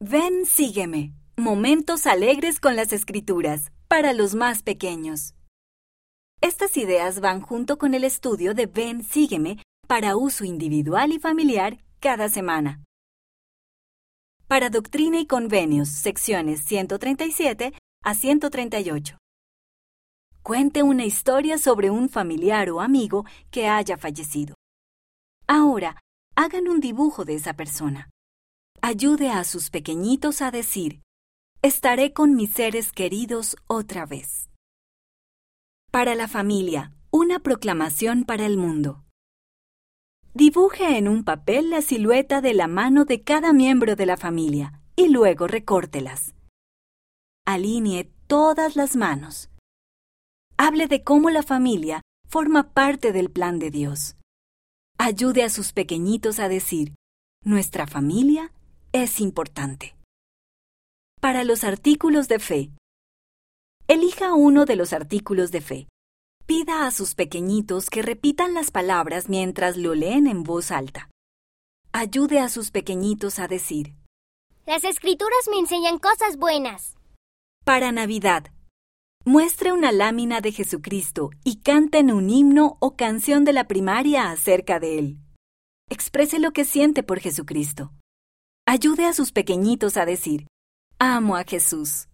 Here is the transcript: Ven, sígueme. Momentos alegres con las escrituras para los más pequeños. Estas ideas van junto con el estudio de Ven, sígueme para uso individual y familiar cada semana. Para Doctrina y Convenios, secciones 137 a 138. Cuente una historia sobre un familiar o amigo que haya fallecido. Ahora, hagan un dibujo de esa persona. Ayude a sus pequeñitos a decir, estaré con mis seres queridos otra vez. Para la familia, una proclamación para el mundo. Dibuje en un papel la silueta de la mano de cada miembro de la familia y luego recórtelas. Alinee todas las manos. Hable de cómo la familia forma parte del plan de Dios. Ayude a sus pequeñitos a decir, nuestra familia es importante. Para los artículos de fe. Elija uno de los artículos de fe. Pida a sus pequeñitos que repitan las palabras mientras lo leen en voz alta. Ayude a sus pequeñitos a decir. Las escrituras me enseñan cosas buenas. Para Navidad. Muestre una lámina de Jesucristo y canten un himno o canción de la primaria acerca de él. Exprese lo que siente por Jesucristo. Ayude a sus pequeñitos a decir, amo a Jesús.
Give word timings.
Ven, 0.00 0.46
sígueme. 0.46 1.12
Momentos 1.36 2.06
alegres 2.06 2.60
con 2.60 2.76
las 2.76 2.92
escrituras 2.92 3.72
para 3.88 4.12
los 4.12 4.36
más 4.36 4.62
pequeños. 4.62 5.34
Estas 6.40 6.76
ideas 6.76 7.18
van 7.18 7.40
junto 7.40 7.78
con 7.78 7.94
el 7.94 8.04
estudio 8.04 8.54
de 8.54 8.66
Ven, 8.66 9.02
sígueme 9.02 9.60
para 9.88 10.14
uso 10.14 10.44
individual 10.44 11.10
y 11.10 11.18
familiar 11.18 11.78
cada 11.98 12.28
semana. 12.28 12.84
Para 14.46 14.70
Doctrina 14.70 15.18
y 15.18 15.26
Convenios, 15.26 15.88
secciones 15.88 16.62
137 16.64 17.72
a 18.04 18.14
138. 18.14 19.18
Cuente 20.44 20.84
una 20.84 21.06
historia 21.06 21.58
sobre 21.58 21.90
un 21.90 22.08
familiar 22.08 22.70
o 22.70 22.80
amigo 22.80 23.24
que 23.50 23.66
haya 23.66 23.98
fallecido. 23.98 24.54
Ahora, 25.48 26.00
hagan 26.36 26.68
un 26.68 26.78
dibujo 26.78 27.24
de 27.24 27.34
esa 27.34 27.54
persona. 27.54 28.10
Ayude 28.80 29.30
a 29.30 29.42
sus 29.42 29.70
pequeñitos 29.70 30.40
a 30.40 30.52
decir, 30.52 31.02
estaré 31.62 32.12
con 32.12 32.36
mis 32.36 32.52
seres 32.52 32.92
queridos 32.92 33.56
otra 33.66 34.06
vez. 34.06 34.50
Para 35.90 36.14
la 36.14 36.28
familia, 36.28 36.92
una 37.10 37.40
proclamación 37.40 38.24
para 38.24 38.46
el 38.46 38.56
mundo. 38.56 39.04
Dibuje 40.32 40.96
en 40.96 41.08
un 41.08 41.24
papel 41.24 41.70
la 41.70 41.82
silueta 41.82 42.40
de 42.40 42.54
la 42.54 42.68
mano 42.68 43.04
de 43.04 43.22
cada 43.22 43.52
miembro 43.52 43.96
de 43.96 44.06
la 44.06 44.16
familia 44.16 44.80
y 44.94 45.08
luego 45.08 45.48
recórtelas. 45.48 46.34
Alinee 47.46 48.12
todas 48.28 48.76
las 48.76 48.94
manos. 48.94 49.50
Hable 50.56 50.86
de 50.86 51.02
cómo 51.02 51.30
la 51.30 51.42
familia 51.42 52.02
forma 52.28 52.74
parte 52.74 53.12
del 53.12 53.30
plan 53.30 53.58
de 53.58 53.70
Dios. 53.70 54.16
Ayude 54.98 55.42
a 55.42 55.48
sus 55.48 55.72
pequeñitos 55.72 56.38
a 56.38 56.48
decir, 56.48 56.94
nuestra 57.42 57.86
familia 57.86 58.52
es 58.92 59.20
importante. 59.20 59.94
Para 61.20 61.44
los 61.44 61.64
artículos 61.64 62.28
de 62.28 62.38
fe. 62.38 62.70
Elija 63.86 64.34
uno 64.34 64.64
de 64.64 64.76
los 64.76 64.92
artículos 64.92 65.50
de 65.50 65.60
fe. 65.60 65.88
Pida 66.46 66.86
a 66.86 66.90
sus 66.90 67.14
pequeñitos 67.14 67.90
que 67.90 68.02
repitan 68.02 68.54
las 68.54 68.70
palabras 68.70 69.28
mientras 69.28 69.76
lo 69.76 69.94
leen 69.94 70.26
en 70.26 70.42
voz 70.42 70.70
alta. 70.70 71.10
Ayude 71.92 72.40
a 72.40 72.48
sus 72.48 72.70
pequeñitos 72.70 73.38
a 73.38 73.48
decir. 73.48 73.94
Las 74.64 74.84
escrituras 74.84 75.48
me 75.50 75.58
enseñan 75.58 75.98
cosas 75.98 76.36
buenas. 76.36 76.94
Para 77.64 77.92
Navidad. 77.92 78.50
Muestre 79.24 79.72
una 79.72 79.92
lámina 79.92 80.40
de 80.40 80.52
Jesucristo 80.52 81.30
y 81.44 81.60
canten 81.60 82.10
un 82.10 82.30
himno 82.30 82.78
o 82.80 82.96
canción 82.96 83.44
de 83.44 83.52
la 83.52 83.68
primaria 83.68 84.30
acerca 84.30 84.80
de 84.80 84.98
él. 84.98 85.18
Exprese 85.90 86.38
lo 86.38 86.52
que 86.52 86.64
siente 86.64 87.02
por 87.02 87.20
Jesucristo. 87.20 87.92
Ayude 88.70 89.06
a 89.06 89.14
sus 89.14 89.32
pequeñitos 89.32 89.96
a 89.96 90.04
decir, 90.04 90.46
amo 90.98 91.36
a 91.36 91.44
Jesús. 91.44 92.06